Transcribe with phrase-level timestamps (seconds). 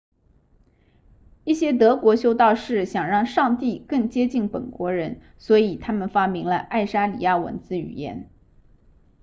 [1.43, 8.27] 一些德国修道士想让上帝更接近本国人所以他们发明了爱沙尼亚文字语言